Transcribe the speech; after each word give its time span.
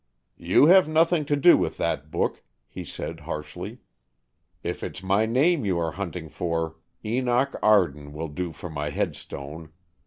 "You 0.39 0.65
have 0.65 0.87
nothing 0.87 1.25
to 1.25 1.35
do 1.35 1.57
with 1.57 1.77
that 1.77 2.09
book," 2.09 2.41
he 2.67 2.83
said 2.83 3.19
harshly. 3.19 3.81
"If 4.63 4.83
it's 4.83 5.03
my 5.03 5.27
name 5.27 5.63
you 5.63 5.77
are 5.77 5.91
hunting 5.91 6.27
for, 6.27 6.77
Enoch 7.05 7.53
Arden 7.61 8.11
will 8.11 8.29
do 8.29 8.51
for 8.51 8.71
my 8.71 8.89
headstone. 8.89 9.69